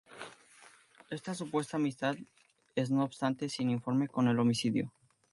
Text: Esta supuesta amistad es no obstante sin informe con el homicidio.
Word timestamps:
Esta 1.11 1.35
supuesta 1.35 1.77
amistad 1.77 2.15
es 2.75 2.89
no 2.89 3.03
obstante 3.03 3.49
sin 3.49 3.69
informe 3.69 4.07
con 4.07 4.27
el 4.27 4.39
homicidio. 4.39 4.91